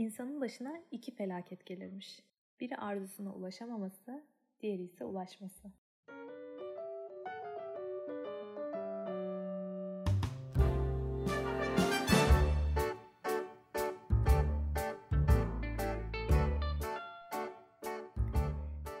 [0.00, 2.22] İnsanın başına iki felaket gelirmiş.
[2.60, 4.24] Biri arzusuna ulaşamaması,
[4.60, 5.68] diğeri ise ulaşması.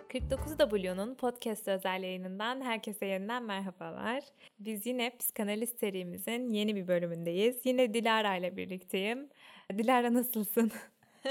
[0.08, 4.24] ...49W'nun podcast özel yayınından herkese yeniden merhabalar.
[4.58, 7.60] Biz yine psikanaliz serimizin yeni bir bölümündeyiz.
[7.64, 9.28] Yine Dilara ile birlikteyim.
[9.78, 10.72] Dilara nasılsın?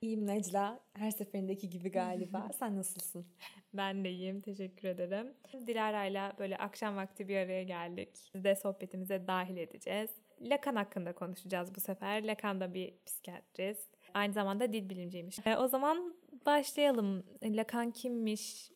[0.00, 0.80] İyiyim Necla.
[0.94, 2.48] Her seferindeki gibi galiba.
[2.58, 3.26] Sen nasılsın?
[3.74, 4.40] Ben de iyiyim.
[4.40, 5.34] Teşekkür ederim.
[5.66, 8.08] Dilara ile böyle akşam vakti bir araya geldik.
[8.16, 10.10] Sizi de sohbetimize dahil edeceğiz.
[10.40, 12.24] Lacan hakkında konuşacağız bu sefer.
[12.24, 13.96] Lacan da bir psikiyatrist.
[14.14, 15.46] Aynı zamanda dil bilimciymiş.
[15.46, 16.14] E, o zaman
[16.46, 17.24] başlayalım.
[17.42, 18.70] Lacan kimmiş?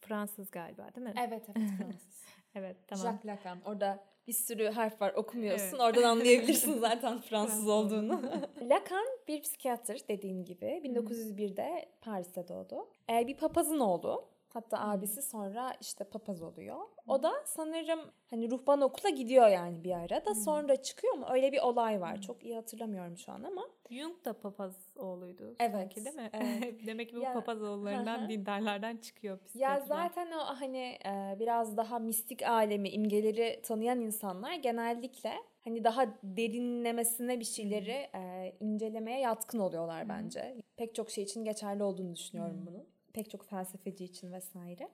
[0.00, 1.14] Fransız galiba değil mi?
[1.16, 2.24] Evet evet Fransız.
[2.54, 3.06] evet tamam.
[3.06, 3.58] Jacques Lacan.
[3.64, 5.66] Orada bir sürü harf var okumuyorsun.
[5.66, 5.80] Evet.
[5.80, 8.12] Oradan anlayabilirsin zaten Fransız olduğunu.
[8.62, 10.66] Lacan bir psikiyatr dediğin gibi.
[10.66, 12.88] 1901'de Paris'te doğdu.
[13.10, 14.29] Ee, bir papazın oğlu.
[14.52, 16.76] Hatta abisi sonra işte papaz oluyor.
[17.08, 21.26] O da sanırım hani ruhban okula gidiyor yani bir ara da sonra çıkıyor mu?
[21.30, 22.20] Öyle bir olay var.
[22.20, 23.62] Çok iyi hatırlamıyorum şu an ama.
[23.90, 25.56] Jung da papaz oğluydu.
[25.60, 25.72] Evet.
[25.72, 26.30] Sanki değil mi?
[26.32, 26.74] Evet.
[26.86, 30.98] Demek ki bu ya, papaz oğullarından dindarlardan çıkıyor Ya zaten o hani
[31.38, 35.32] biraz daha mistik alemi, imgeleri tanıyan insanlar genellikle
[35.64, 40.56] hani daha derinlemesine bir şeyleri e, incelemeye yatkın oluyorlar bence.
[40.76, 44.88] Pek çok şey için geçerli olduğunu düşünüyorum bunun pek çok felsefeci için vesaire.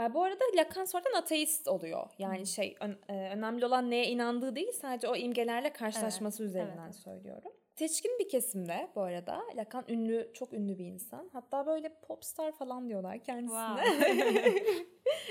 [0.00, 2.10] E, bu arada Lacan sonradan ateist oluyor.
[2.18, 6.84] Yani şey ön, e, önemli olan neye inandığı değil sadece o imgelerle karşılaşması evet, üzerinden
[6.84, 6.94] evet.
[6.94, 7.52] söylüyorum.
[7.76, 11.30] Seçkin bir kesimde bu arada Lacan ünlü, çok ünlü bir insan.
[11.32, 13.84] Hatta böyle popstar falan diyorlar kendisine.
[13.84, 14.64] Wow.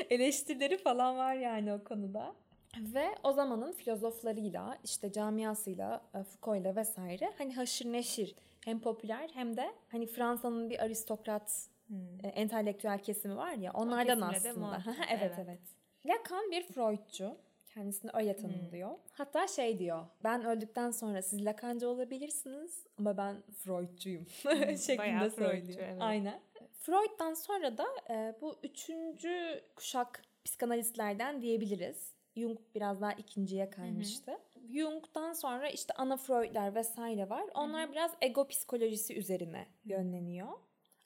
[0.16, 2.36] Eleştirileri falan var yani o konuda.
[2.78, 9.58] Ve o zamanın filozoflarıyla, işte camiasıyla, e, Foucault'la vesaire hani haşır neşir hem popüler hem
[9.58, 11.98] de hani Fransa'nın bir aristokrat Hmm.
[12.34, 14.84] entelektüel kesimi var ya onlardan aslında.
[15.10, 15.60] evet, evet evet.
[16.06, 17.38] Lacan bir Freudcu.
[17.74, 18.90] Kendisini öyle tanımlıyor.
[18.90, 18.98] Hmm.
[19.12, 20.06] Hatta şey diyor.
[20.24, 24.26] Ben öldükten sonra siz Lacan'cı olabilirsiniz ama ben Freudcuyum.
[24.44, 25.80] Hmm, şeklinde söylüyor.
[25.82, 26.02] Evet.
[26.02, 26.42] Aynen.
[26.80, 32.14] Freud'dan sonra da e, bu üçüncü kuşak psikanalistlerden diyebiliriz.
[32.36, 34.32] Jung biraz daha ikinciye kaymıştı.
[34.32, 34.74] Hı hı.
[34.74, 37.44] Jung'dan sonra işte Ana Freud'ler vesaire var.
[37.54, 37.92] Onlar hı hı.
[37.92, 40.48] biraz ego psikolojisi üzerine yönleniyor.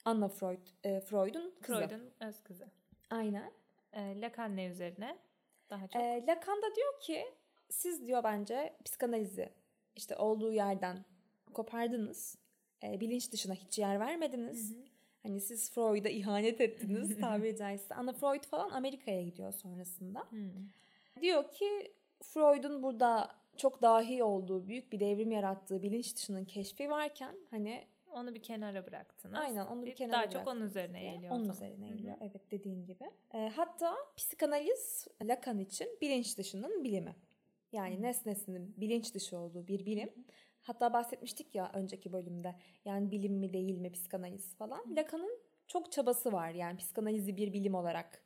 [0.04, 1.78] Anna Freud, e, Freud'un kızı.
[1.78, 2.66] Freud'un öz kızı.
[3.10, 3.52] Aynen.
[3.92, 5.18] E, Lacan ne üzerine?
[5.70, 6.02] Daha çok.
[6.02, 7.24] E, Lacan da diyor ki
[7.68, 9.52] siz diyor bence psikanalizi
[9.96, 11.04] işte olduğu yerden
[11.52, 12.38] kopardınız.
[12.82, 14.70] E, bilinç dışına hiç yer vermediniz.
[14.70, 14.84] Hı hı.
[15.22, 17.94] Hani siz Freud'a ihanet ettiniz tabiri caizse.
[17.94, 20.20] Anna Freud falan Amerika'ya gidiyor sonrasında.
[20.20, 20.50] Hı.
[21.20, 27.36] Diyor ki Freud'un burada çok dahi olduğu, büyük bir devrim yarattığı bilinç dışının keşfi varken
[27.50, 27.84] hani
[28.14, 29.38] onu bir kenara bıraktınız.
[29.38, 31.32] Aynen onu bir kenara Daha çok onun üzerine eğiliyor.
[31.32, 32.16] Onun üzerine eğiliyor.
[32.20, 33.10] Evet dediğin gibi.
[33.34, 37.16] E, hatta psikanaliz Lacan için bilinç dışının bilimi.
[37.72, 40.10] Yani nesnesinin bilinç dışı olduğu bir bilim.
[40.62, 42.54] Hatta bahsetmiştik ya önceki bölümde.
[42.84, 44.96] Yani bilim mi değil mi psikanaliz falan.
[44.96, 48.22] Lacan'ın çok çabası var yani psikanalizi bir bilim olarak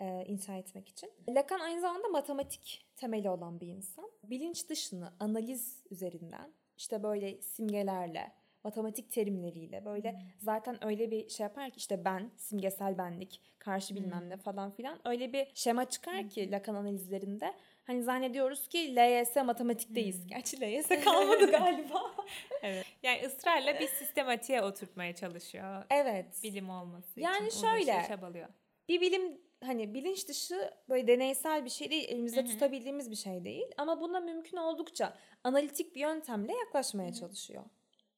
[0.00, 1.10] e, inşa etmek için.
[1.28, 4.10] Lacan aynı zamanda matematik temeli olan bir insan.
[4.24, 8.32] Bilinç dışını analiz üzerinden işte böyle simgelerle,
[8.66, 10.18] matematik terimleriyle böyle hmm.
[10.38, 14.30] zaten öyle bir şey yapar ki işte ben, simgesel benlik, karşı bilmem hmm.
[14.30, 16.28] ne falan filan öyle bir şema çıkar hmm.
[16.28, 17.54] ki Lacan analizlerinde.
[17.84, 20.20] Hani zannediyoruz ki LYS matematikteyiz.
[20.20, 20.26] Hmm.
[20.26, 22.14] Gerçi LYS kalmadı galiba.
[22.62, 22.86] evet.
[23.02, 25.84] Yani ısrarla bir sistematiğe oturtmaya çalışıyor.
[25.90, 26.40] Evet.
[26.42, 27.66] Bilim olması yani için.
[27.66, 28.08] Yani şöyle.
[28.08, 28.48] Çabalıyor.
[28.88, 32.48] Bir bilim hani bilinç dışı böyle deneysel bir şey değil, elimizde Hı-hı.
[32.48, 33.66] tutabildiğimiz bir şey değil.
[33.76, 37.20] Ama buna mümkün oldukça analitik bir yöntemle yaklaşmaya Hı-hı.
[37.20, 37.64] çalışıyor.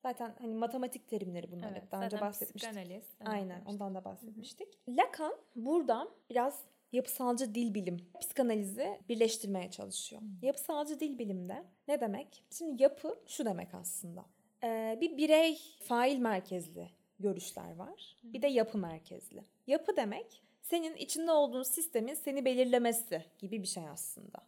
[0.08, 1.72] Zaten hani matematik terimleri bunlar.
[1.72, 2.70] Evet, Daha önce bahsetmiştik.
[2.72, 3.04] Psikanaliz.
[3.24, 4.68] Aynen ondan da bahsetmiştik.
[4.68, 4.96] Hı hı.
[4.96, 10.22] Lacan buradan biraz yapısalcı dil bilim psikanalizi birleştirmeye çalışıyor.
[10.22, 10.46] Hı.
[10.46, 12.44] Yapısalcı dil bilimde ne demek?
[12.50, 14.24] Şimdi yapı şu demek aslında.
[14.64, 18.16] Ee, bir birey fail merkezli görüşler var.
[18.22, 18.32] Hı.
[18.32, 19.44] Bir de yapı merkezli.
[19.66, 24.38] Yapı demek senin içinde olduğun sistemin seni belirlemesi gibi bir şey aslında.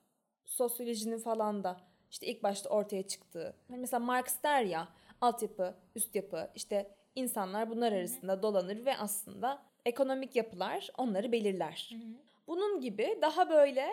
[0.45, 1.81] Sosyolojinin falan da
[2.11, 3.57] işte ilk başta ortaya çıktığı.
[3.69, 4.89] Hani mesela Marx der ya
[5.21, 8.43] altyapı, üst yapı, işte insanlar bunlar arasında Hı-hı.
[8.43, 11.91] dolanır ve aslında ekonomik yapılar onları belirler.
[11.93, 12.01] Hı-hı.
[12.47, 13.89] Bunun gibi daha böyle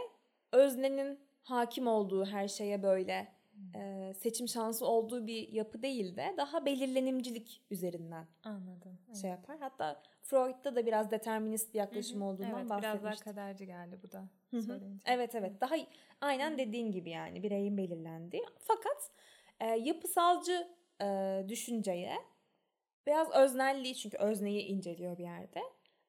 [0.52, 3.28] öznenin hakim olduğu her şeye böyle
[3.76, 9.18] e, seçim şansı olduğu bir yapı değil de daha belirlenimcilik üzerinden anladım evet.
[9.22, 9.58] şey yapar.
[9.60, 12.30] Hatta Freud'da da biraz determinist bir yaklaşım Hı-hı.
[12.30, 13.04] olduğundan evet, bahsetmiştik.
[13.04, 14.28] Biraz daha kaderci geldi bu da.
[15.06, 15.76] Evet evet daha
[16.22, 16.58] aynen Hı-hı.
[16.58, 18.44] dediğin gibi yani bireyin belirlendiği.
[18.60, 19.12] Fakat
[19.60, 20.68] e, yapısalcı
[21.02, 22.18] e, düşünceye
[23.08, 25.62] biraz öznelliği çünkü özneyi inceliyor bir yerde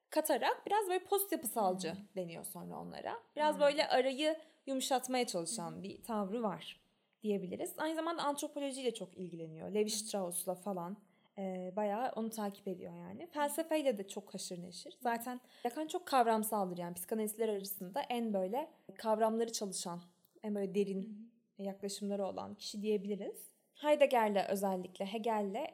[0.09, 1.99] katarak biraz böyle post yapısalcı hmm.
[2.15, 3.19] deniyor sonra onlara.
[3.35, 3.61] Biraz hmm.
[3.61, 5.83] böyle arayı yumuşatmaya çalışan hmm.
[5.83, 6.79] bir tavrı var
[7.23, 7.73] diyebiliriz.
[7.77, 9.71] Aynı zamanda antropolojiyle çok ilgileniyor.
[9.71, 10.97] Levi Strauss'la falan
[11.37, 13.27] e, bayağı onu takip ediyor yani.
[13.27, 14.97] Felsefeyle de çok haşır neşir.
[15.01, 20.01] Zaten Lacan çok kavramsaldır yani psikanalistler arasında en böyle kavramları çalışan,
[20.43, 23.48] en böyle derin yaklaşımları olan kişi diyebiliriz.
[23.79, 25.65] Heidegger'le özellikle Hegel'le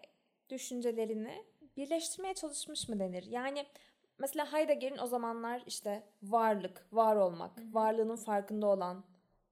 [0.50, 1.44] düşüncelerini
[1.78, 3.24] birleştirmeye çalışmış mı denir?
[3.24, 3.66] Yani
[4.18, 7.74] mesela Heidegger'in o zamanlar işte varlık, var olmak, Hı-hı.
[7.74, 9.04] varlığının farkında olan,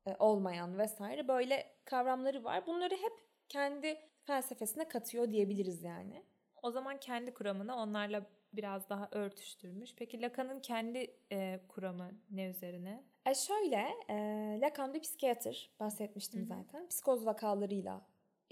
[0.05, 2.67] e, olmayan vesaire böyle kavramları var.
[2.67, 3.13] Bunları hep
[3.49, 6.23] kendi felsefesine katıyor diyebiliriz yani.
[6.63, 9.95] O zaman kendi kuramını onlarla biraz daha örtüştürmüş.
[9.95, 13.03] Peki Lacan'ın kendi e, kuramı ne üzerine?
[13.25, 14.15] E şöyle, e,
[14.61, 16.47] Lacan bir psikiyatr, bahsetmiştim Hı-hı.
[16.47, 16.87] zaten.
[16.87, 18.01] Psikoz vakalarıyla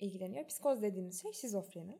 [0.01, 0.47] ilgileniyor.
[0.47, 1.99] Psikoz dediğimiz şey şizofreni.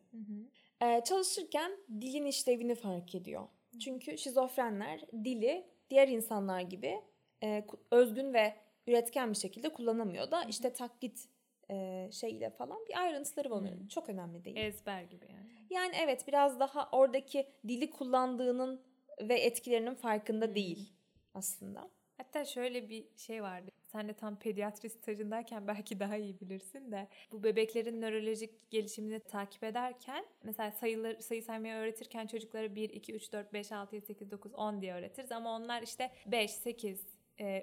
[0.80, 3.48] E, çalışırken dilin işlevini fark ediyor.
[3.80, 7.02] Çünkü şizofrenler dili diğer insanlar gibi
[7.42, 8.54] e, özgün ve
[8.86, 11.28] üretken bir şekilde kullanamıyor da işte taklit
[11.70, 13.78] e, şeyle falan bir ayrıntıları var onların.
[13.78, 13.88] Hmm.
[13.88, 14.56] Çok önemli değil.
[14.56, 15.66] Ezber gibi yani.
[15.70, 18.82] Yani evet biraz daha oradaki dili kullandığının
[19.20, 20.54] ve etkilerinin farkında hmm.
[20.54, 20.92] değil
[21.34, 21.90] aslında.
[22.16, 23.70] Hatta şöyle bir şey vardı.
[23.92, 29.64] Sen de tam pediatri stajındayken belki daha iyi bilirsin de bu bebeklerin nörolojik gelişimini takip
[29.64, 34.30] ederken mesela sayıları sayı saymayı öğretirken çocuklara 1 2 3 4 5 6 7 8
[34.30, 37.06] 9 10 diye öğretiriz ama onlar işte 5 8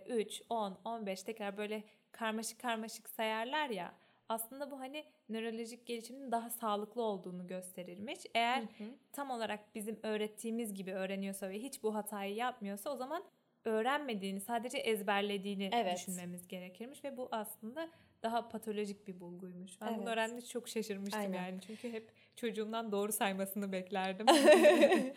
[0.08, 3.94] 3 10 15 tekrar böyle karmaşık karmaşık sayarlar ya
[4.30, 8.20] aslında bu hani nörolojik gelişimin daha sağlıklı olduğunu gösterilmiş.
[8.34, 8.90] Eğer hı hı.
[9.12, 13.24] tam olarak bizim öğrettiğimiz gibi öğreniyorsa ve hiç bu hatayı yapmıyorsa o zaman
[13.66, 15.98] öğrenmediğini sadece ezberlediğini evet.
[15.98, 17.90] düşünmemiz gerekirmiş ve bu aslında
[18.24, 19.82] daha patolojik bir bulguymuş.
[19.82, 20.00] Ben evet.
[20.00, 21.46] bunu öğrendiğimde çok şaşırmıştım Aynen.
[21.46, 21.62] yani.
[21.62, 24.26] Çünkü hep çocuğumdan doğru saymasını beklerdim.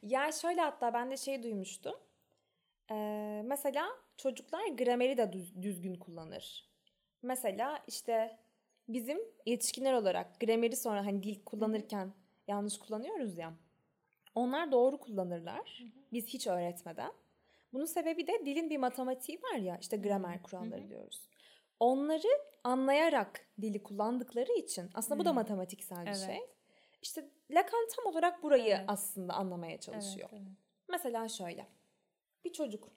[0.02, 1.94] ya şöyle hatta ben de şey duymuştum.
[2.90, 6.68] Ee, mesela çocuklar grameri de düz, düzgün kullanır.
[7.22, 8.38] Mesela işte
[8.88, 12.12] bizim yetişkinler olarak grameri sonra hani dil kullanırken
[12.48, 13.54] yanlış kullanıyoruz ya.
[14.34, 15.82] Onlar doğru kullanırlar.
[16.12, 17.12] Biz hiç öğretmeden.
[17.72, 20.88] Bunun sebebi de dilin bir matematiği var ya işte gramer kuralları Hı-hı.
[20.88, 21.28] diyoruz.
[21.80, 22.28] Onları
[22.64, 26.26] anlayarak dili kullandıkları için aslında bu da matematiksel bir evet.
[26.26, 26.40] şey.
[27.02, 28.84] İşte Lacan tam olarak burayı evet.
[28.88, 30.28] aslında anlamaya çalışıyor.
[30.32, 30.56] Evet, evet.
[30.88, 31.66] Mesela şöyle.
[32.44, 32.88] Bir çocuk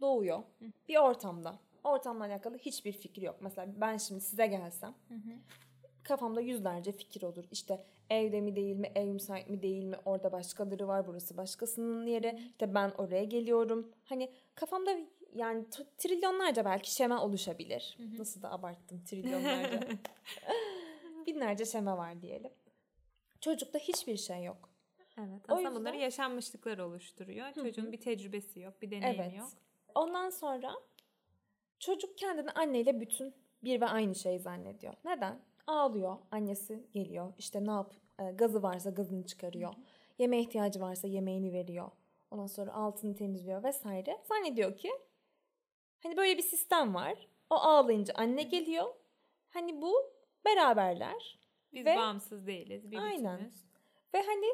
[0.00, 0.42] doğuyor
[0.88, 1.58] bir ortamda.
[1.84, 3.36] Ortamla alakalı hiçbir fikri yok.
[3.40, 4.94] Mesela ben şimdi size gelsem
[6.02, 7.44] kafamda yüzlerce fikir olur.
[7.50, 12.06] İşte evde mi değil mi, ev müsait mi değil mi, orada başkaları var, burası başkasının
[12.06, 12.38] yeri.
[12.50, 13.92] İşte ben oraya geliyorum.
[14.04, 14.98] Hani kafamda
[15.34, 15.64] yani
[15.98, 17.94] trilyonlarca belki şema oluşabilir.
[17.98, 18.18] Hı hı.
[18.18, 19.80] Nasıl da abarttım trilyonlarca.
[21.26, 22.50] Binlerce şema var diyelim.
[23.40, 24.68] Çocukta hiçbir şey yok.
[25.18, 25.40] Evet.
[25.44, 25.74] Aslında yüzden...
[25.74, 27.46] bunları yaşanmışlıklar oluşturuyor.
[27.46, 27.64] Hı-hı.
[27.64, 29.38] Çocuğun bir tecrübesi yok, bir deneyimi evet.
[29.38, 29.48] yok.
[29.94, 30.74] Ondan sonra
[31.78, 33.34] çocuk kendini anneyle bütün
[33.64, 34.94] bir ve aynı şey zannediyor.
[35.04, 35.40] Neden?
[35.66, 36.16] Ağlıyor.
[36.30, 37.32] Annesi geliyor.
[37.38, 37.94] İşte ne yap?
[38.18, 39.74] E, gazı varsa gazını çıkarıyor.
[40.18, 41.90] Yemeğe ihtiyacı varsa yemeğini veriyor.
[42.30, 44.20] Ondan sonra altını temizliyor vesaire.
[44.28, 44.90] Zannediyor ki
[46.02, 47.28] hani böyle bir sistem var.
[47.50, 48.94] O ağlayınca anne geliyor.
[49.48, 49.94] Hani bu
[50.44, 51.38] beraberler.
[51.74, 52.90] Biz ve, bağımsız değiliz.
[52.90, 53.38] Bir aynen.
[53.38, 53.64] Bütünüz.
[54.14, 54.46] Ve hani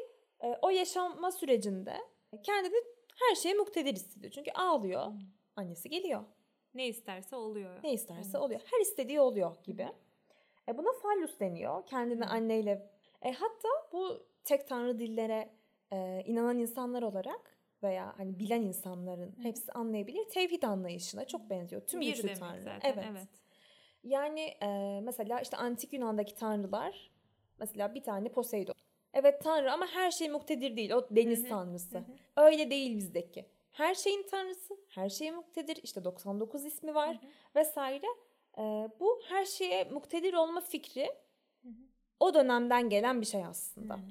[0.43, 1.97] e, o yaşanma sürecinde
[2.43, 2.83] kendini
[3.15, 4.31] her şeye muktedir hissediyor.
[4.31, 5.11] Çünkü ağlıyor.
[5.55, 6.23] Annesi geliyor.
[6.73, 7.83] Ne isterse oluyor.
[7.83, 8.41] Ne isterse evet.
[8.41, 8.61] oluyor.
[8.65, 9.87] Her istediği oluyor gibi.
[10.69, 11.85] E buna fallus deniyor.
[11.85, 12.89] Kendini anneyle
[13.21, 15.49] e, hatta bu tek tanrı dillere
[15.93, 19.43] e, inanan insanlar olarak veya hani bilen insanların hmm.
[19.43, 20.29] hepsi anlayabilir.
[20.29, 21.81] Tevhid anlayışına çok benziyor.
[21.81, 22.61] Tüm bir üçlü tanrı.
[22.61, 23.05] Zaten, evet.
[23.11, 23.27] evet.
[24.03, 27.11] Yani e, mesela işte antik Yunan'daki tanrılar
[27.59, 28.75] mesela bir tane Poseidon.
[29.13, 30.91] Evet tanrı ama her şey muktedir değil.
[30.91, 31.49] O deniz Hı-hı.
[31.49, 31.97] tanrısı.
[31.97, 32.45] Hı-hı.
[32.45, 33.45] Öyle değil bizdeki.
[33.71, 35.79] Her şeyin tanrısı, her şeye muktedir.
[35.83, 37.27] İşte 99 ismi var Hı-hı.
[37.55, 38.05] vesaire.
[38.57, 38.61] Ee,
[38.99, 41.11] bu her şeye muktedir olma fikri
[41.63, 41.73] Hı-hı.
[42.19, 43.93] o dönemden gelen bir şey aslında.
[43.93, 44.01] Hı-hı.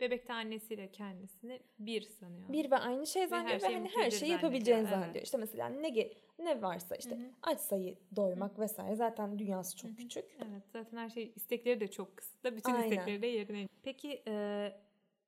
[0.00, 2.48] Bebekte annesiyle kendisini bir sanıyor.
[2.48, 4.90] Bir ve aynı şey zannediyor ve, her ve hani her şeyi yapabileceğini evet.
[4.90, 5.24] zannediyor.
[5.24, 7.30] İşte mesela ne ne varsa işte Hı-hı.
[7.42, 8.60] aç sayı doymak Hı-hı.
[8.60, 9.96] vesaire zaten dünyası çok Hı-hı.
[9.96, 10.24] küçük.
[10.36, 12.56] Evet zaten her şey istekleri de çok kısıtlı.
[12.56, 12.84] Bütün Aynen.
[12.84, 13.68] istekleri de yerine.
[13.82, 14.72] Peki e,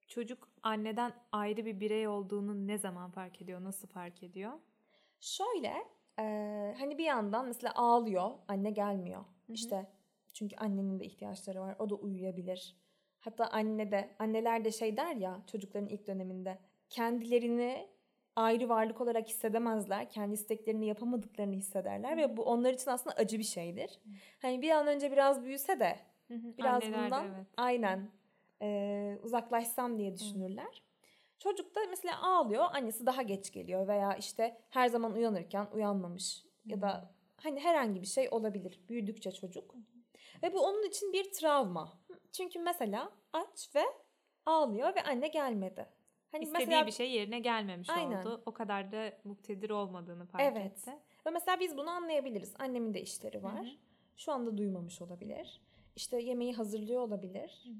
[0.06, 3.64] çocuk anneden ayrı bir birey olduğunu ne zaman fark ediyor?
[3.64, 4.52] Nasıl fark ediyor?
[5.20, 5.74] Şöyle
[6.20, 9.20] e, hani bir yandan mesela ağlıyor anne gelmiyor.
[9.20, 9.52] Hı-hı.
[9.52, 9.86] İşte
[10.32, 11.76] çünkü annenin de ihtiyaçları var.
[11.78, 12.80] O da uyuyabilir
[13.20, 16.58] Hatta anne de, anneler de şey der ya çocukların ilk döneminde
[16.90, 17.88] kendilerini
[18.36, 20.10] ayrı varlık olarak hissedemezler.
[20.10, 24.00] Kendi isteklerini yapamadıklarını hissederler ve bu onlar için aslında acı bir şeydir.
[24.42, 25.98] Hani bir an önce biraz büyüse de
[26.30, 27.46] Biraz Anneler bundan evet.
[27.56, 28.10] aynen
[28.62, 30.82] e, uzaklaşsam diye düşünürler.
[31.40, 36.80] Çocuk da mesela ağlıyor, annesi daha geç geliyor veya işte her zaman uyanırken uyanmamış ya
[36.80, 39.74] da hani herhangi bir şey olabilir büyüdükçe çocuk.
[40.42, 41.92] Ve bu onun için bir travma.
[42.32, 43.84] Çünkü mesela aç ve
[44.46, 45.86] ağlıyor ve anne gelmedi.
[46.32, 48.20] Hani İstediği mesela, bir şey yerine gelmemiş aynen.
[48.20, 48.42] oldu.
[48.46, 50.66] O kadar da muktedir olmadığını fark evet.
[50.66, 50.90] etti.
[51.26, 52.54] Ve mesela biz bunu anlayabiliriz.
[52.58, 53.62] Annemin de işleri var.
[53.62, 53.76] Hı-hı.
[54.16, 55.60] Şu anda duymamış olabilir.
[55.96, 57.62] İşte yemeği hazırlıyor olabilir.
[57.64, 57.74] Hı-hı.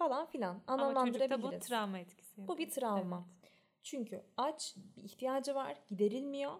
[0.00, 0.62] Falan filan.
[0.66, 1.32] Anlamlandırabiliriz.
[1.32, 2.48] Ama çocukta bu travma etkisi.
[2.48, 3.26] Bu bir travma.
[3.42, 3.52] Evet.
[3.82, 6.52] Çünkü aç, bir ihtiyacı var, giderilmiyor.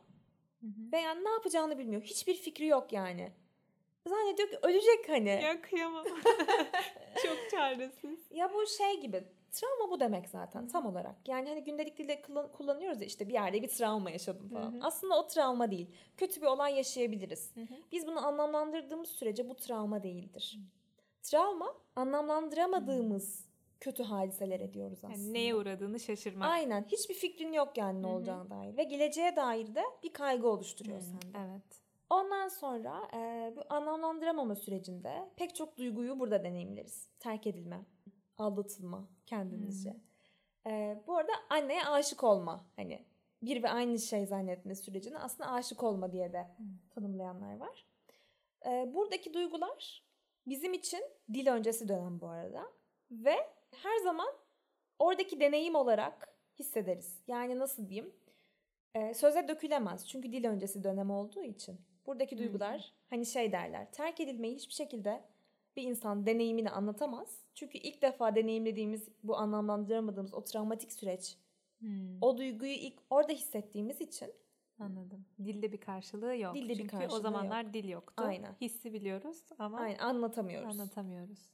[0.60, 0.92] Hı-hı.
[0.92, 2.02] Veya ne yapacağını bilmiyor.
[2.02, 3.32] Hiçbir fikri yok yani.
[4.06, 5.28] Zannediyor ki ölecek hani.
[5.28, 6.04] Ya kıyamam.
[7.22, 8.30] Çok çaresiz.
[8.30, 11.28] Ya bu şey gibi Travma bu demek zaten tam olarak.
[11.28, 14.72] Yani hani gündelik dilde kullanıyoruz ya işte bir yerde bir travma yaşadım falan.
[14.72, 14.80] Hı hı.
[14.82, 15.90] Aslında o travma değil.
[16.16, 17.56] Kötü bir olay yaşayabiliriz.
[17.56, 17.74] Hı hı.
[17.92, 20.58] Biz bunu anlamlandırdığımız sürece bu travma değildir.
[20.58, 20.79] Hı.
[21.22, 23.50] Travma anlamlandıramadığımız
[23.80, 25.18] kötü hadiseler diyoruz aslında.
[25.18, 26.48] Yani neye uğradığını şaşırmak.
[26.48, 26.84] Aynen.
[26.84, 28.14] Hiçbir fikrin yok yani ne hı hı.
[28.14, 28.76] olacağına dair.
[28.76, 31.02] Ve geleceğe dair de bir kaygı oluşturuyor hı.
[31.02, 31.38] sende.
[31.38, 31.80] Evet.
[32.10, 37.08] Ondan sonra e, bu anlamlandıramama sürecinde pek çok duyguyu burada deneyimleriz.
[37.18, 37.80] Terk edilme,
[38.38, 39.90] aldatılma kendinizce.
[39.90, 40.00] Hmm.
[40.72, 43.04] Ee, bu arada anneye aşık olma hani
[43.42, 46.66] bir ve aynı şey zannetme sürecini aslında aşık olma diye de hmm.
[46.94, 47.86] tanımlayanlar var.
[48.66, 50.04] Ee, buradaki duygular
[50.46, 52.72] bizim için dil öncesi dönem bu arada
[53.10, 53.36] ve
[53.70, 54.28] her zaman
[54.98, 57.20] oradaki deneyim olarak hissederiz.
[57.26, 58.12] Yani nasıl diyeyim?
[58.94, 61.80] Ee, söze dökülemez çünkü dil öncesi dönem olduğu için.
[62.06, 62.96] Buradaki duygular hmm.
[63.10, 65.24] hani şey derler terk edilmeyi hiçbir şekilde
[65.76, 67.40] bir insan deneyimini anlatamaz.
[67.54, 71.36] Çünkü ilk defa deneyimlediğimiz bu anlamlandıramadığımız o travmatik süreç
[71.78, 72.22] hmm.
[72.22, 74.32] o duyguyu ilk orada hissettiğimiz için
[74.80, 75.24] Anladım.
[75.44, 76.54] Dilde bir karşılığı yok.
[76.54, 77.74] Dilde Çünkü bir karşılığı o zamanlar yok.
[77.74, 78.24] dil yoktu.
[78.26, 78.56] Aynen.
[78.60, 80.80] Hissi biliyoruz ama Aynen, anlatamıyoruz.
[80.80, 81.50] Anlatamıyoruz.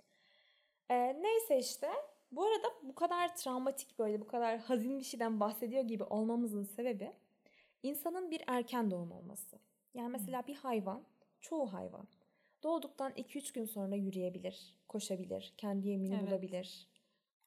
[0.90, 1.90] Ee, neyse işte
[2.32, 7.12] bu arada bu kadar travmatik böyle bu kadar hazin bir şeyden bahsediyor gibi olmamızın sebebi
[7.82, 9.58] insanın bir erken doğum olması.
[9.94, 11.02] Yani mesela bir hayvan,
[11.40, 12.06] çoğu hayvan
[12.62, 16.26] Doğduktan 2-3 gün sonra yürüyebilir, koşabilir, kendi yemini evet.
[16.26, 16.88] bulabilir.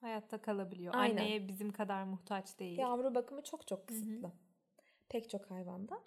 [0.00, 0.94] Hayatta kalabiliyor.
[0.96, 1.16] Aynen.
[1.16, 2.78] Anneye bizim kadar muhtaç değil.
[2.78, 4.28] Yavru bakımı çok çok kısıtlı.
[4.28, 4.32] Hı-hı.
[5.10, 6.00] Pek çok hayvanda.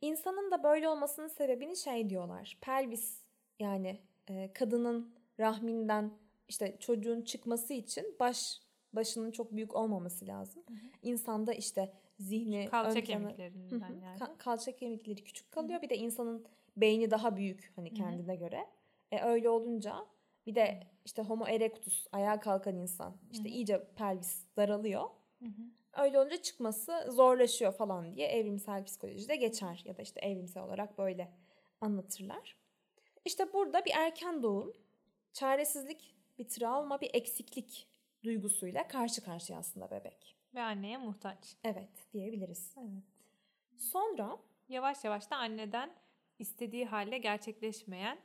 [0.00, 2.58] İnsanın da böyle olmasının sebebini şey diyorlar.
[2.60, 3.20] Pelvis
[3.58, 6.10] yani e, kadının rahminden
[6.48, 8.60] işte çocuğun çıkması için baş
[8.92, 10.62] başının çok büyük olmaması lazım.
[10.68, 10.86] Hı hı.
[11.02, 14.18] İnsanda işte zihni kalça kemiklerinden yani.
[14.18, 15.74] Ka- kalça kemikleri küçük kalıyor.
[15.74, 15.82] Hı hı.
[15.82, 18.66] Bir de insanın beyni daha büyük hani kendine göre.
[19.12, 20.06] E öyle olunca
[20.46, 25.04] bir de işte homo erectus ayağa kalkan insan işte iyice pelvis daralıyor.
[25.96, 31.32] Öyle olunca çıkması zorlaşıyor falan diye evrimsel psikolojide geçer ya da işte evrimsel olarak böyle
[31.80, 32.56] anlatırlar.
[33.24, 34.72] İşte burada bir erken doğum,
[35.32, 37.88] çaresizlik, bir travma, bir eksiklik
[38.24, 40.36] duygusuyla karşı karşıya aslında bebek.
[40.54, 41.56] Ve anneye muhtaç.
[41.64, 42.74] Evet diyebiliriz.
[42.78, 43.04] Evet.
[43.76, 44.38] Sonra
[44.68, 45.94] yavaş yavaş da anneden
[46.38, 48.18] istediği halde gerçekleşmeyen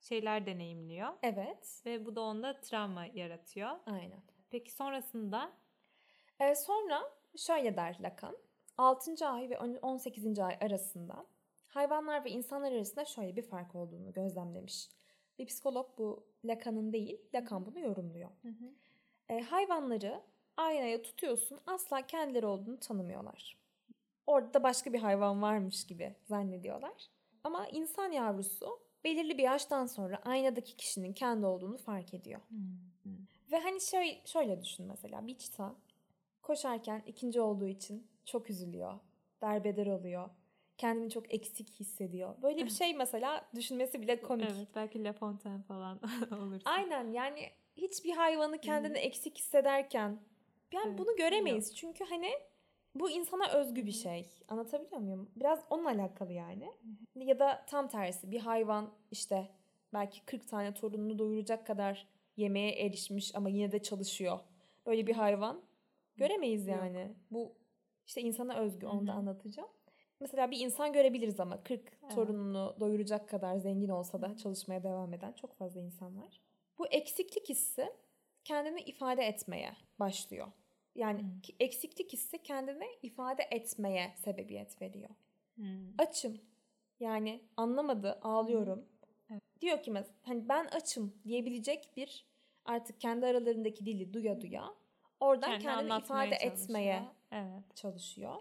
[0.00, 1.08] şeyler deneyimliyor.
[1.22, 1.82] Evet.
[1.86, 3.70] Ve bu da onda travma yaratıyor.
[3.86, 4.22] Aynen.
[4.50, 5.52] Peki sonrasında?
[6.40, 8.36] Ee, sonra şöyle der Lacan.
[8.78, 9.28] 6.
[9.28, 10.38] ay ve 18.
[10.38, 11.26] ay arasında
[11.68, 14.88] hayvanlar ve insanlar arasında şöyle bir fark olduğunu gözlemlemiş.
[15.38, 18.30] Bir psikolog bu Lacan'ın değil, Lacan bunu yorumluyor.
[18.42, 18.74] Hı hı.
[19.28, 20.22] E, hayvanları
[20.56, 23.58] aynaya tutuyorsun asla kendileri olduğunu tanımıyorlar.
[24.26, 27.08] Orada da başka bir hayvan varmış gibi zannediyorlar.
[27.44, 32.40] Ama insan yavrusu belirli bir yaştan sonra aynadaki kişinin kendi olduğunu fark ediyor.
[32.48, 33.26] Hmm.
[33.52, 35.74] Ve hani şöyle, şöyle düşün mesela bir çita
[36.46, 38.94] koşarken ikinci olduğu için çok üzülüyor.
[39.42, 40.30] Derbeder oluyor.
[40.78, 42.42] Kendini çok eksik hissediyor.
[42.42, 44.50] Böyle bir şey mesela düşünmesi bile komik.
[44.50, 46.00] Evet belki La Fontaine falan
[46.30, 46.60] olur.
[46.64, 50.18] Aynen yani hiçbir hayvanı kendini eksik hissederken
[50.72, 50.98] yani evet.
[50.98, 51.68] bunu göremeyiz.
[51.68, 51.76] Yok.
[51.76, 52.30] Çünkü hani
[52.94, 54.26] bu insana özgü bir şey.
[54.48, 55.30] Anlatabiliyor muyum?
[55.36, 56.70] Biraz onunla alakalı yani.
[57.14, 59.48] Ya da tam tersi bir hayvan işte
[59.92, 64.38] belki 40 tane torununu doyuracak kadar yemeğe erişmiş ama yine de çalışıyor.
[64.86, 65.60] Böyle bir hayvan
[66.16, 67.00] göremeyiz yani.
[67.00, 67.10] Yok.
[67.30, 67.52] Bu
[68.06, 69.68] işte insana özgü onu da anlatacağım.
[70.20, 72.14] Mesela bir insan görebiliriz ama 40 evet.
[72.14, 76.40] torununu doyuracak kadar zengin olsa da çalışmaya devam eden çok fazla insan var.
[76.78, 77.92] Bu eksiklik hissi
[78.44, 80.46] kendini ifade etmeye başlıyor.
[80.94, 81.40] Yani hmm.
[81.60, 85.10] eksiklik hissi kendine ifade etmeye sebebiyet veriyor.
[85.54, 85.64] Hmm.
[85.98, 86.40] Açım.
[87.00, 88.78] Yani anlamadı, ağlıyorum.
[88.78, 88.86] Hmm.
[89.30, 89.42] Evet.
[89.60, 92.26] Diyor ki hani ben açım diyebilecek bir
[92.64, 94.74] artık kendi aralarındaki dili duya duya
[95.20, 96.52] oradan Kendi kendini ifade çalışıyor.
[96.52, 97.76] etmeye evet.
[97.76, 98.34] çalışıyor.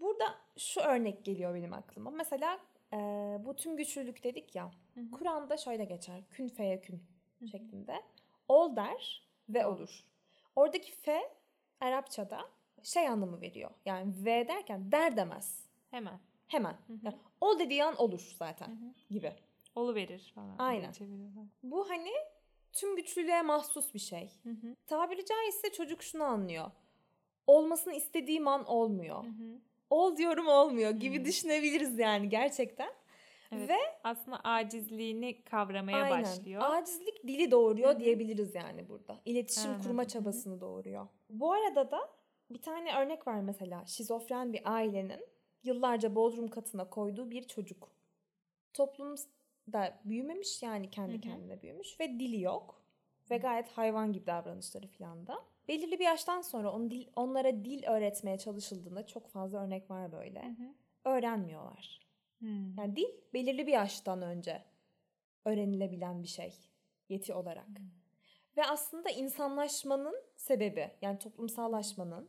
[0.00, 2.10] Burada şu örnek geliyor benim aklıma.
[2.10, 2.58] Mesela
[2.92, 2.96] e,
[3.44, 4.70] bu tüm güçlülük dedik ya.
[5.12, 6.20] Kur'an'da şöyle geçer.
[6.30, 7.02] Kün feyekün.
[7.50, 8.02] şeklinde.
[8.48, 10.04] Ol der ve olur.
[10.56, 11.20] Oradaki fe
[11.80, 12.40] Arapçada
[12.82, 13.70] şey anlamı veriyor.
[13.84, 15.64] Yani ve derken der demez.
[15.90, 16.20] Hemen.
[16.46, 16.76] Hemen.
[17.02, 19.32] Yani ol dediği an olur zaten gibi.
[19.74, 20.58] Olu verir falan.
[20.58, 20.92] Aynen.
[21.62, 22.10] Bu hani
[22.72, 24.30] tüm güçlülüğe mahsus bir şey.
[24.42, 24.76] Hı hı.
[24.86, 26.70] Tabiri caizse çocuk şunu anlıyor.
[27.46, 29.24] Olmasını istediğim an olmuyor.
[29.24, 29.60] Hı hı.
[29.90, 31.24] Ol diyorum olmuyor gibi Hı.
[31.24, 32.90] düşünebiliriz yani gerçekten.
[33.52, 33.68] Evet.
[33.68, 36.62] Ve Aslında acizliğini kavramaya aynen başlıyor.
[36.64, 38.00] acizlik dili doğuruyor Hı hı.
[38.00, 39.20] diyebiliriz yani burada.
[39.24, 39.82] İletişim Hı hı.
[39.82, 41.06] kurma çabasını doğuruyor.
[41.30, 42.10] Bu arada da
[42.50, 45.26] bir tane örnek var mesela şizofren bir ailenin
[45.64, 47.88] yıllarca bodrum katına koyduğu bir çocuk.
[49.70, 51.20] Toplumda büyümemiş yani kendi Hı hı.
[51.20, 52.82] kendine büyümüş ve dili yok.
[53.30, 55.44] Ve gayet hayvan gibi davranışları filan da.
[55.68, 60.42] Belirli bir yaştan sonra on dil, onlara dil öğretmeye çalışıldığında çok fazla örnek var böyle.
[60.42, 60.74] Hı hı.
[61.04, 62.00] Öğrenmiyorlar.
[62.38, 62.78] Hmm.
[62.78, 64.62] Yani dil belirli bir yaştan önce
[65.44, 66.54] öğrenilebilen bir şey
[67.08, 67.68] yeti olarak.
[68.56, 72.28] Ve aslında insanlaşmanın sebebi yani toplumsallaşmanın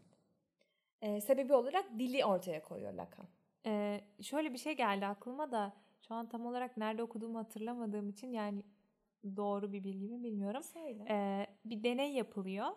[1.02, 3.28] e, sebebi olarak dili ortaya koyuyor Lacan.
[3.66, 5.74] Ee, şöyle bir şey geldi aklıma da
[6.08, 8.64] şu an tam olarak nerede okuduğumu hatırlamadığım için yani
[9.24, 10.64] doğru bir bilgi mi bilmiyorum.
[10.64, 11.06] Söyle.
[11.10, 12.68] Ee, bir deney yapılıyor.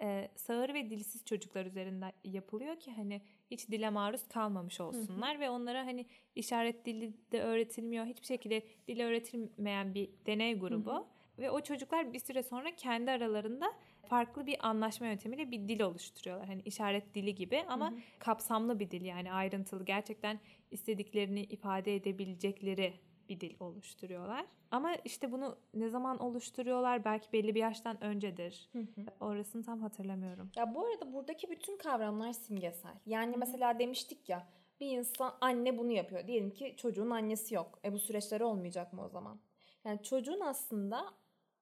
[0.00, 5.50] Ee, sağır ve dilsiz çocuklar üzerinden yapılıyor ki hani hiç dile maruz kalmamış olsunlar ve
[5.50, 8.06] onlara hani işaret dili de öğretilmiyor.
[8.06, 11.06] Hiçbir şekilde dil öğretilmeyen bir deney grubu.
[11.38, 13.72] Ve o çocuklar bir süre sonra kendi aralarında
[14.08, 16.46] farklı bir anlaşma yöntemiyle bir dil oluşturuyorlar.
[16.46, 17.98] Hani işaret dili gibi ama Hı hı.
[18.18, 22.94] kapsamlı bir dil yani ayrıntılı gerçekten istediklerini ifade edebilecekleri
[23.28, 24.46] bir dil oluşturuyorlar.
[24.70, 28.68] Ama işte bunu ne zaman oluşturuyorlar belki belli bir yaştan öncedir.
[28.72, 29.06] Hı hı.
[29.20, 30.50] Orasını tam hatırlamıyorum.
[30.56, 32.94] Ya bu arada buradaki bütün kavramlar simgesel.
[33.06, 34.46] Yani mesela demiştik ya
[34.80, 36.26] bir insan anne bunu yapıyor.
[36.26, 37.78] Diyelim ki çocuğun annesi yok.
[37.84, 39.40] E bu süreçler olmayacak mı o zaman?
[39.84, 41.14] Yani çocuğun aslında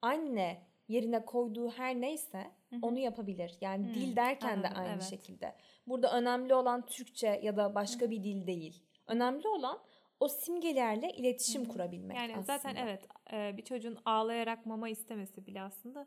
[0.03, 2.81] anne yerine koyduğu her neyse Hı hı.
[2.83, 3.57] onu yapabilir.
[3.61, 5.03] Yani Hmm, dil derken de anladım, aynı evet.
[5.03, 5.55] şekilde.
[5.87, 8.83] Burada önemli olan Türkçe ya da başka bir dil değil.
[9.07, 9.79] Önemli olan
[10.21, 11.73] o simgelerle iletişim Hı hı.
[11.73, 12.43] kurabilmek Yani aslında.
[12.59, 16.07] zaten evet e, bir çocuğun ağlayarak mama istemesi bile aslında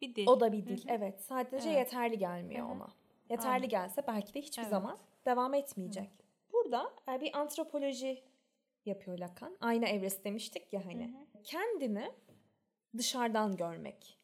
[0.00, 0.26] bir dil.
[0.26, 0.78] O da bir dil.
[0.88, 0.92] hı.
[0.92, 1.20] Evet.
[1.20, 1.78] Sadece Evet.
[1.78, 2.74] yeterli gelmiyor Hı hı.
[2.76, 2.88] ona.
[3.30, 3.68] Yeterli Anladım.
[3.68, 4.70] gelse belki de hiçbir Evet.
[4.70, 6.10] zaman devam etmeyecek.
[6.52, 8.22] Burada e, bir antropoloji
[8.86, 9.56] yapıyor Lacan.
[9.60, 11.04] Ayna evresi demiştik ya hani.
[11.04, 11.42] Hı hı.
[11.42, 12.10] Kendini
[12.98, 14.18] dışarıdan görmek.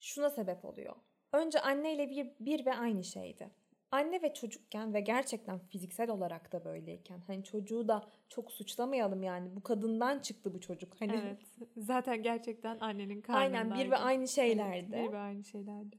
[0.00, 0.94] Şuna sebep oluyor.
[1.32, 3.50] Önce anneyle bir, bir ve aynı şeydi.
[3.90, 9.56] Anne ve çocukken ve gerçekten fiziksel olarak da böyleyken hani çocuğu da çok suçlamayalım yani
[9.56, 11.40] bu kadından çıktı bu çocuk hani Evet.
[11.76, 13.56] Zaten gerçekten annenin karnındaydı.
[13.56, 14.92] aynen bir ve aynı Evet, şeylerdi.
[14.92, 15.98] bir ve aynı şeylerdi.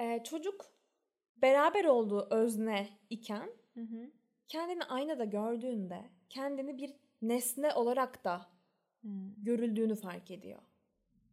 [0.00, 0.66] Ee, çocuk
[1.36, 4.10] beraber olduğu özne iken Hı hı.
[4.48, 8.46] kendini aynada gördüğünde kendini bir nesne olarak da
[9.00, 9.44] Hmm.
[9.44, 10.58] görüldüğünü fark ediyor.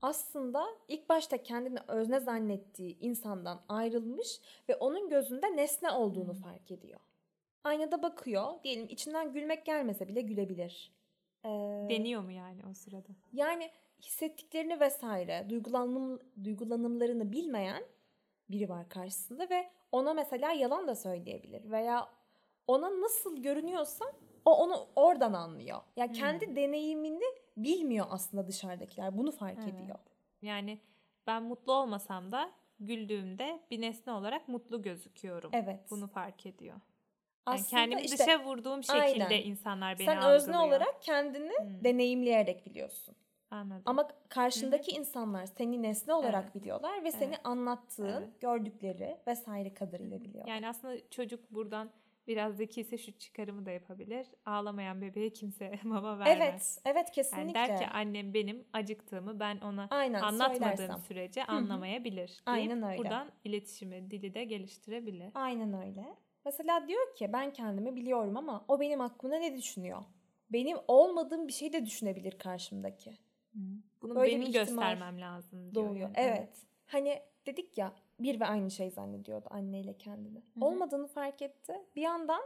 [0.02, 6.42] Aslında ilk başta kendini özne zannettiği insandan ayrılmış ve onun gözünde nesne olduğunu Hmm.
[6.42, 7.00] fark ediyor.
[7.64, 10.92] Aynada bakıyor, diyelim içinden gülmek gelmese bile gülebilir.
[11.46, 11.50] Ee,
[11.90, 13.08] Deniyor mu yani o sırada?
[13.34, 17.84] Yani hissettiklerini vesaire, duygulanım, duygulanımlarını bilmeyen
[18.50, 22.10] biri var karşısında ve ona mesela yalan da söyleyebilir veya
[22.68, 24.06] ona nasıl görünüyorsa
[24.46, 25.82] o onu oradan anlıyor.
[25.96, 27.24] Yani kendi deneyimini
[27.58, 29.18] bilmiyor aslında dışarıdakiler.
[29.18, 29.74] Bunu fark Evet.
[29.74, 30.00] ediyor.
[30.42, 30.80] Yani
[31.28, 35.50] ben mutlu olmasam da güldüğümde bir nesne olarak mutlu gözüküyorum.
[35.54, 35.80] Evet.
[35.90, 36.76] Bunu fark ediyor.
[36.76, 36.82] Yani
[37.60, 39.42] aslında kendimi işte dışa vurduğum şekilde aynen.
[39.46, 40.36] insanlar beni sen algılıyor.
[40.42, 41.84] özne olarak kendini Hmm.
[41.84, 43.16] deneyimleyerek biliyorsun.
[43.52, 43.82] Anladım.
[43.86, 46.56] Ama karşındaki insanlar seni nesne olarak Evet.
[46.56, 47.40] biliyorlar ve seni Evet.
[47.44, 48.42] anlattığın, Evet.
[48.42, 50.54] gördükleri vesaire kadarıyla biliyorlar.
[50.54, 51.90] Yani aslında çocuk buradan
[52.28, 54.28] biraz zekiyse şu çıkarımı da yapabilir.
[54.46, 56.38] Ağlamayan bebeğe kimse mama vermez.
[56.38, 57.54] Evet, evet Yani kesinlikle.
[57.54, 61.00] der ki annem benim acıktığımı ben ona Aynen anlatmadığım söylersem.
[61.00, 61.52] sürece hı.
[61.52, 62.42] anlamayabilir.
[62.46, 62.98] Aynen öyle.
[62.98, 65.32] Buradan iletişimi, dili de geliştirebilir.
[65.36, 66.16] Aynen öyle.
[66.46, 70.04] Mesela diyor ki ben kendimi biliyorum ama o benim hakkımda ne düşünüyor?
[70.50, 73.18] Benim olmadığım bir şey de düşünebilir karşımdaki.
[74.02, 75.86] Bunu Böyle benim göstermem lazım diyor.
[75.86, 75.96] Doğuyor.
[76.08, 76.14] yani.
[76.18, 76.50] Evet.
[76.86, 80.38] Hani dedik ya bir ve aynı şey zannediyordu anneyle kendini.
[80.38, 80.66] hı.
[80.66, 81.74] Olmadığını fark etti.
[81.96, 82.42] Bir yandan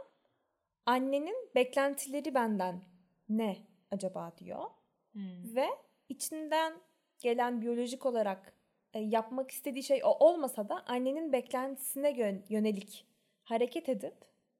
[0.86, 2.82] annenin beklentileri benden
[3.28, 3.56] ne
[3.90, 4.64] acaba diyor.
[5.12, 5.54] Hmm.
[5.56, 5.66] Ve
[6.08, 6.72] içinden
[7.18, 8.52] gelen biyolojik olarak
[8.94, 13.06] e, yapmak istediği şey o olmasa da annenin beklentisine yön- yönelik
[13.44, 14.14] hareket edip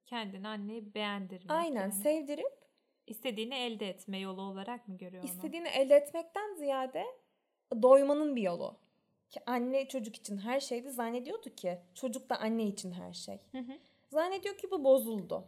[0.05, 1.51] Kendini anneyi beğendirmek.
[1.51, 1.93] aynen yani.
[1.93, 2.63] sevdirip
[3.07, 5.29] İstediğini elde etme yolu olarak mı görüyor onu?
[5.31, 7.05] istediğini elde etmekten ziyade
[7.81, 8.75] doymanın bir yolu.
[9.33, 13.39] Ki anne çocuk için her şeydi zannediyordu ki çocuk da anne için her şey.
[13.51, 13.71] Hı hı.
[14.09, 15.45] Zannediyor ki bu bozuldu.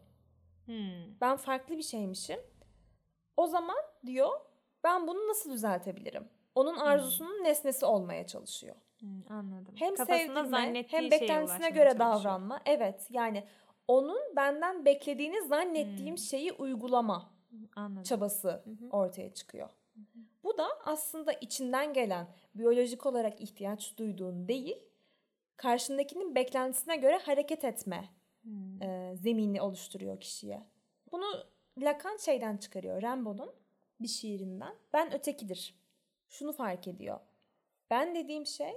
[0.65, 1.19] Hmm.
[1.21, 2.39] Ben farklı bir şeymişim.
[3.37, 4.29] O zaman diyor
[4.83, 6.29] ben bunu nasıl düzeltebilirim?
[6.55, 8.75] onun arzusunun nesnesi olmaya çalışıyor.
[8.99, 9.75] Hmm, anladım.
[9.77, 12.23] Hem Kafasında zannettiği hem beklentisine göre çalışıyor.
[12.23, 12.59] davranma.
[12.65, 13.43] Evet yani
[13.87, 16.17] onun benden beklediğini zannettiğim Hmm.
[16.17, 17.31] şeyi uygulama
[17.75, 18.03] Anladım.
[18.03, 18.89] çabası Hı hı.
[18.91, 19.69] ortaya çıkıyor.
[20.45, 24.77] Bu da aslında içinden gelen biyolojik olarak ihtiyaç duyduğun değil,
[25.57, 28.09] karşındakinin beklentisine göre hareket etme
[28.41, 28.81] Hmm.
[28.81, 30.63] e, zeminini oluşturuyor kişiye.
[31.11, 31.25] Bunu
[31.77, 33.51] Lacan şeyden çıkarıyor, Rimbaud'un
[33.99, 34.75] bir şiirinden.
[34.93, 35.75] Ben ötekidir.
[36.29, 37.19] Şunu fark ediyor.
[37.89, 38.73] Ben dediğim şey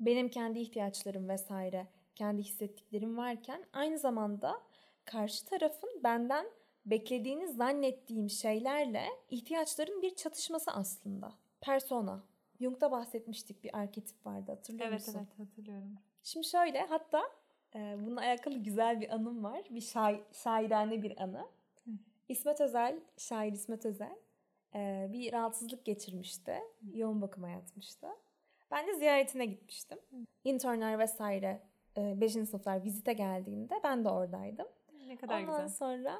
[0.00, 4.62] benim kendi ihtiyaçlarım vesaire, kendi hissettiklerim varken aynı zamanda
[5.04, 6.46] karşı tarafın benden
[6.86, 11.32] beklediğini zannettiğim şeylerle ihtiyaçların bir çatışması aslında.
[11.60, 12.22] Persona.
[12.60, 15.20] Jung'da bahsetmiştik bir arketip vardı hatırlıyor Evet musun?
[15.28, 15.94] evet hatırlıyorum.
[16.22, 17.22] Şimdi şöyle hatta
[17.74, 19.62] e, bununla alakalı güzel bir anım var.
[19.70, 21.46] Bir şair, şairane bir anı.
[21.84, 21.90] Hı.
[22.28, 24.16] İsmet Özel, şair İsmet Özel
[24.74, 26.58] e, bir rahatsızlık geçirmişti.
[26.94, 28.06] Yoğun bakıma yatmıştı.
[28.70, 29.98] Ben de ziyaretine gitmiştim.
[30.44, 31.62] İnternler vesaire
[31.96, 32.32] 5.
[32.32, 34.66] sınıflar vizite geldiğinde ben de oradaydım.
[35.06, 35.68] Ne kadar Ondan güzel.
[35.68, 36.18] sonra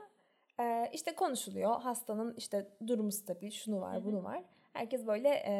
[0.61, 1.81] e, işte konuşuluyor.
[1.81, 4.43] Hastanın işte durumu stabil, şunu var, bunu var.
[4.73, 5.55] Herkes böyle e,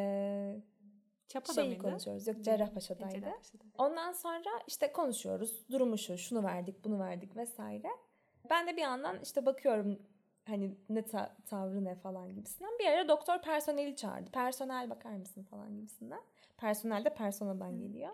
[1.29, 1.83] Çapa'da şeyi mıydı?
[1.83, 2.27] konuşuyoruz.
[2.27, 3.21] Yok Cerrahpaşa'daydı.
[3.21, 3.65] Cerrahpaşa'da.
[3.79, 5.65] Ondan sonra işte konuşuyoruz.
[5.71, 7.89] Durumu şu, şunu verdik, bunu verdik vesaire.
[8.51, 9.99] Ben de bir yandan işte bakıyorum
[10.47, 12.79] hani ne ta- tavrı ne falan gibisinden.
[12.79, 14.31] Bir ara doktor personeli çağırdı.
[14.31, 16.21] Personel bakar mısın falan gibisinden.
[16.57, 18.11] Personel de personadan geliyor.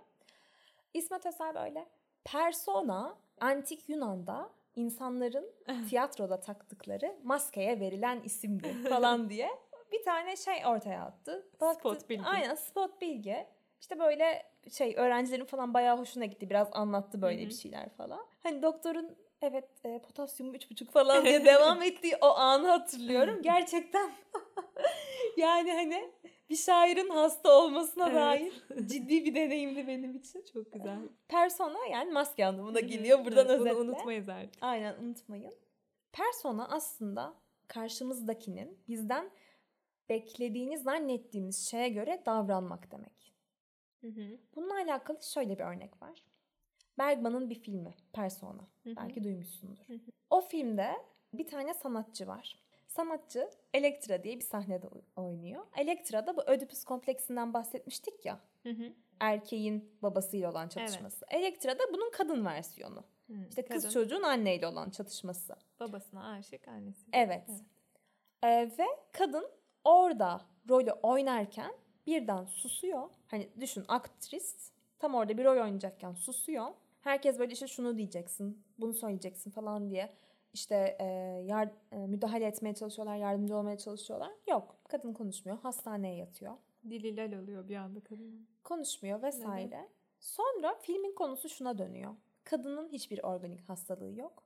[0.95, 1.87] İsmet Özel böyle
[2.25, 5.53] persona antik Yunan'da insanların
[5.88, 9.51] tiyatroda taktıkları maskeye verilen isimdi falan diye
[9.93, 11.49] bir tane şey ortaya attı.
[11.75, 12.25] Spot bilgi.
[12.25, 13.47] Aynen spot bilgi.
[13.81, 16.51] İşte böyle şey öğrencilerin falan bayağı hoşuna gitti.
[16.51, 17.49] Biraz anlattı böyle Hı hı.
[17.49, 18.27] bir şeyler falan.
[18.43, 23.43] Hani doktorun evet e, potasyum üç buçuk falan diye devam ettiği o anı hatırlıyorum.
[23.43, 24.11] Gerçekten
[25.37, 26.11] yani hani
[26.51, 28.17] bir şairin hasta olmasına Evet.
[28.17, 28.53] dair
[28.89, 30.45] ciddi bir deneyimdi benim için.
[30.53, 30.99] Çok güzel.
[31.29, 33.77] Persona yani maske anlamına geliyor buradan Evet, özetle.
[33.77, 34.63] Bunu unutmayız artık.
[34.63, 35.55] Aynen unutmayın.
[36.13, 37.35] Persona aslında
[37.69, 39.31] karşımızdakinin bizden
[40.09, 43.35] beklediğini zannettiğimiz şeye göre davranmak demek.
[44.55, 46.25] Bununla alakalı şöyle bir örnek var.
[46.99, 48.69] Bergman'ın bir filmi Persona.
[48.85, 48.97] Hı hı.
[48.97, 49.85] Belki duymuşsundur.
[49.87, 49.99] Hı hı.
[50.31, 50.91] O filmde
[51.33, 52.59] bir tane sanatçı var.
[52.88, 55.66] Sanatçı Elektra diye bir sahnede oynuyor.
[55.77, 58.40] Elektra'da bu Ödipus kompleksinden bahsetmiştik ya.
[58.62, 58.92] Hı hı.
[59.20, 61.24] Erkeğin babasıyla olan çatışması.
[61.31, 63.05] Elektra'da bunun kadın versiyonu.
[63.27, 63.33] Hı.
[63.48, 65.57] İşte kız Kadın çocuğun anneyle olan çatışması.
[65.81, 67.07] babasına aşık annesi.
[67.12, 67.51] Evet.
[68.42, 69.51] Ee, ve kadın
[69.85, 71.72] orada rolü oynarken
[72.07, 73.11] birden susuyor.
[73.27, 76.66] Hani düşün aktris tam orada bir rol oynayacakken susuyor.
[77.01, 80.12] Herkes böyle işte şunu diyeceksin, bunu söyleyeceksin falan diye
[80.53, 81.05] işte e,
[81.47, 84.31] yar- e, müdahale etmeye çalışıyorlar, yardımcı olmaya çalışıyorlar.
[84.51, 86.53] Yok, kadın konuşmuyor, hastaneye yatıyor.
[86.91, 88.49] Dili lal oluyor bir anda kadının.
[88.65, 89.89] Konuşmuyor vesaire.
[90.21, 92.15] Sonra filmin konusu şuna dönüyor.
[92.45, 94.43] Kadının hiçbir organik hastalığı yok.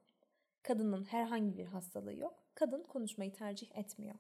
[0.63, 2.35] Kadının herhangi bir hastalığı yok.
[2.55, 4.15] Kadın konuşmayı tercih etmiyor.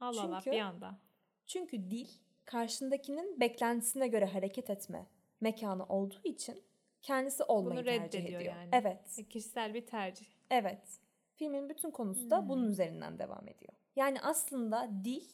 [0.00, 0.98] Allah Allah Çünkü- bir anda.
[1.46, 2.08] Çünkü dil
[2.44, 5.06] karşındakinin beklentisine göre hareket etme
[5.40, 6.62] mekanı olduğu için
[7.02, 8.40] kendisi olmayı Bunu tercih ediyor.
[8.40, 8.68] yani.
[8.72, 9.18] Evet.
[9.18, 10.26] E, Kişisel bir tercih.
[10.50, 10.98] Evet.
[11.34, 12.48] Filmin bütün konusu da Hmm.
[12.48, 13.72] bunun üzerinden devam ediyor.
[13.96, 15.24] Yani aslında dil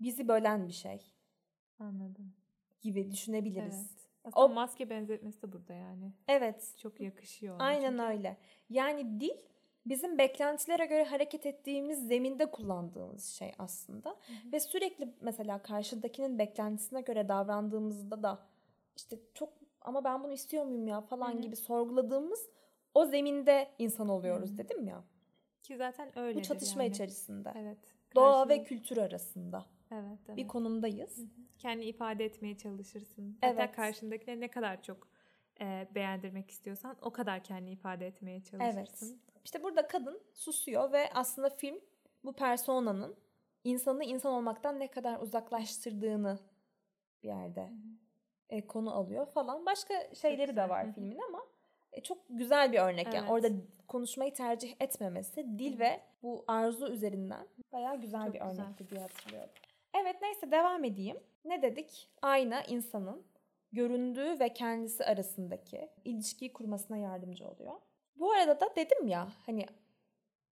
[0.00, 1.12] bizi bölen bir şey
[1.78, 2.32] Anladım.
[2.80, 3.74] gibi düşünebiliriz.
[3.90, 4.06] Evet.
[4.24, 6.12] Aslında O- maske benzetmesi de burada yani.
[6.28, 6.74] Evet.
[6.78, 8.02] Çok yakışıyor ona Aynen çünkü.
[8.02, 8.36] öyle.
[8.70, 9.36] Yani dil
[9.86, 14.10] bizim beklentilere göre hareket ettiğimiz zeminde kullandığımız şey aslında.
[14.10, 14.52] hı.
[14.52, 18.46] Ve sürekli mesela karşıdakinin beklentisine göre davrandığımızda da
[18.96, 21.40] işte çok ama ben bunu istiyor muyum ya falan Hı hı.
[21.40, 22.48] gibi sorguladığımız
[22.96, 24.58] o zeminde insan oluyoruz hı.
[24.58, 25.04] dedim ya.
[25.62, 26.38] Ki zaten öyle.
[26.38, 27.52] Bu çatışma içerisinde.
[27.56, 27.78] Evet.
[28.14, 30.36] Doğa Karşılık- ve kültür arasında Evet, evet.
[30.36, 31.18] bir konumdayız.
[31.18, 31.26] Hı hı.
[31.58, 33.38] Kendini ifade etmeye çalışırsın.
[33.40, 33.76] Hatta Evet.
[33.76, 35.08] karşındakine ne kadar çok
[35.60, 39.20] e, beğendirmek istiyorsan o kadar kendini ifade etmeye çalışırsın.
[39.44, 41.80] İşte burada kadın susuyor ve aslında film
[42.24, 43.16] bu personanın
[43.64, 46.38] insanı insan olmaktan ne kadar uzaklaştırdığını
[47.22, 47.72] bir yerde
[48.50, 49.66] e, konu alıyor falan.
[49.66, 51.42] Başka şeyleri de var filmin ama
[52.02, 53.06] çok güzel bir örnek.
[53.06, 53.30] Yani Evet.
[53.30, 53.48] orada
[53.88, 58.64] konuşmayı tercih etmemesi dil ve bu arzu üzerinden bayağı güzel Çok bir güzel.
[58.64, 59.50] örnekti diye hatırlıyorum.
[60.00, 61.16] Evet neyse devam edeyim.
[61.44, 62.08] Ne dedik?
[62.22, 63.22] Ayna insanın
[63.72, 67.72] göründüğü ve kendisi arasındaki ilişkiyi kurmasına yardımcı oluyor.
[68.16, 69.66] Bu arada da dedim ya hani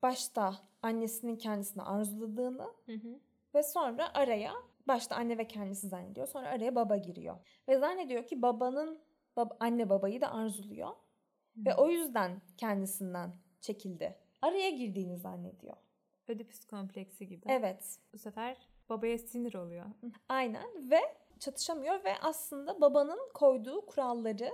[0.02, 3.18] başta annesinin kendisini arzuladığını Hı hı.
[3.54, 4.52] ve sonra araya
[4.88, 6.26] başta anne ve kendisi zannediyor.
[6.26, 7.36] Sonra araya baba giriyor.
[7.68, 8.98] Ve zannediyor ki babanın
[9.36, 10.88] bab- anne babayı da arzuluyor.
[11.56, 14.16] Ve o yüzden kendisinden çekildi.
[14.42, 15.76] Araya girdiğini zannediyor.
[16.28, 17.44] Ödipüs kompleksi gibi.
[17.48, 17.98] Evet.
[18.12, 18.56] Bu sefer
[18.88, 19.86] babaya sinir oluyor.
[20.28, 21.00] Aynen ve
[21.38, 24.50] çatışamıyor ve aslında babanın koyduğu kuralları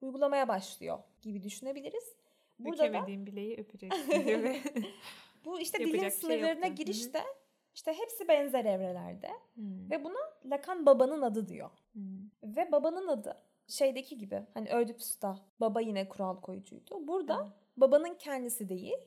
[0.00, 2.16] uygulamaya başlıyor gibi düşünebiliriz.
[2.58, 3.26] Burada Bükemediğim da...
[3.26, 4.62] bileği öpeceksin gibi.
[5.44, 7.22] bu işte dilin şey sınırlarına şey girişte
[7.74, 9.90] işte hepsi benzer evrelerde hmm.
[9.90, 11.70] ve buna Lacan babanın adı diyor.
[11.92, 12.56] Hmm.
[12.56, 17.08] Ve babanın adı şeydeki gibi hani Ödipus'ta baba yine kural koyucuydu.
[17.08, 17.50] Burada hmm.
[17.76, 18.98] babanın kendisi değil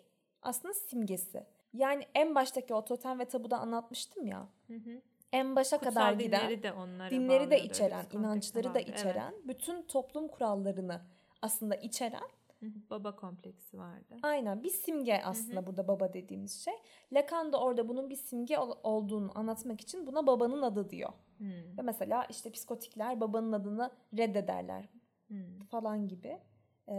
[0.42, 1.46] aslında simgesi.
[1.74, 4.48] Yani en baştaki o totem ve tabuda anlatmıştım ya.
[4.68, 5.02] Hı hı.
[5.34, 6.74] En başa Kutsal kadar giden dinleri de,
[7.12, 9.48] dinleri de içeren, inançları da içeren, evet.
[9.48, 11.02] bütün toplum kurallarını
[11.42, 12.30] aslında içeren
[12.90, 14.16] Baba kompleksi vardı.
[14.24, 15.68] Aynen bir simge aslında Hı-hı.
[15.68, 16.74] burada baba dediğimiz şey.
[17.14, 21.10] Lacan da orada bunun bir simge olduğunu anlatmak için buna babanın adı diyor.
[21.78, 24.90] Ve mesela işte psikotikler babanın adını reddederler
[25.28, 25.36] Hı.
[25.72, 26.40] falan gibi
[26.90, 26.96] e,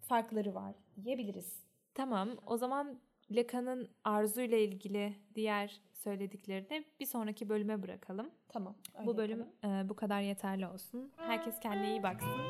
[0.00, 1.62] farkları var diyebiliriz.
[1.94, 2.98] Tamam o zaman
[3.30, 8.30] Lacan'ın arzu ile ilgili diğer söylediklerini bir sonraki bölüme bırakalım.
[8.48, 8.74] Tamam.
[9.06, 11.12] Bu bölüm e, bu kadar yeterli olsun.
[11.16, 12.40] Herkes kendine iyi baksın.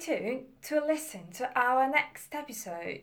[0.00, 3.02] Tuned to listen to our next episode.